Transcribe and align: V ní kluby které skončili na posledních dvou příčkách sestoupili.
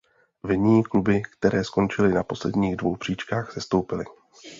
V 0.43 0.55
ní 0.57 0.83
kluby 0.83 1.21
které 1.21 1.63
skončili 1.63 2.13
na 2.13 2.23
posledních 2.23 2.75
dvou 2.77 2.95
příčkách 2.95 3.51
sestoupili. 3.53 4.05